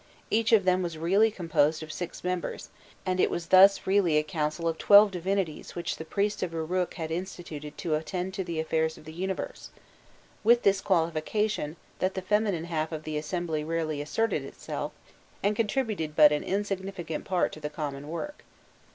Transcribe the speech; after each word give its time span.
Each 0.31 0.51
of 0.51 0.65
them 0.65 0.81
was 0.81 0.97
really 0.97 1.29
composed 1.29 1.83
of 1.83 1.93
six 1.93 2.23
members, 2.23 2.71
and 3.05 3.19
it 3.19 3.29
was 3.29 3.45
thus 3.49 3.85
really 3.85 4.17
a 4.17 4.23
council 4.23 4.67
of 4.67 4.79
twelve 4.79 5.11
divinities 5.11 5.75
which 5.75 5.97
the 5.97 6.05
priests 6.05 6.41
of 6.41 6.53
Uruk 6.53 6.95
had 6.95 7.11
instituted 7.11 7.77
to 7.77 7.93
attend 7.93 8.33
to 8.33 8.43
the 8.43 8.59
affairs 8.59 8.97
of 8.97 9.05
the 9.05 9.13
universe; 9.13 9.69
with 10.43 10.63
this 10.63 10.81
qualification, 10.81 11.75
that 11.99 12.15
the 12.15 12.23
feminine 12.23 12.65
half 12.65 12.91
of 12.91 13.03
the 13.03 13.15
assembly 13.15 13.63
rarely 13.63 14.01
asserted 14.01 14.43
itself, 14.43 14.91
and 15.43 15.55
contributed 15.55 16.15
but 16.15 16.31
an 16.31 16.43
insignificant 16.43 17.23
part 17.23 17.51
to 17.51 17.59
the 17.59 17.69
common 17.69 18.07
work. 18.07 18.43